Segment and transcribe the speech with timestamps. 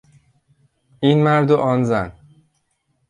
[0.99, 2.11] این مرد و آن زن